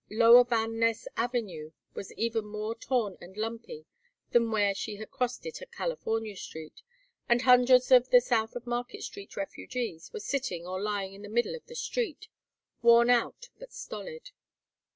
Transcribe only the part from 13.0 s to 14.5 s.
out but stolid.